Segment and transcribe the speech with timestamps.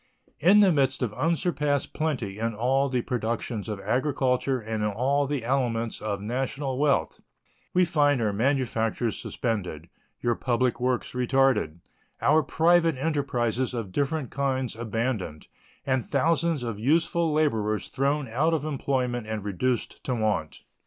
[0.39, 5.27] In the midst of unsurpassed plenty in all the productions of agriculture and in all
[5.27, 7.21] the elements of national wealth,
[7.71, 9.89] we find our manufactures suspended,
[10.25, 11.81] our public works retarded,
[12.19, 15.45] our private enterprises of different kinds abandoned,
[15.85, 20.63] and thousands of useful laborers thrown out of employment and reduced to want.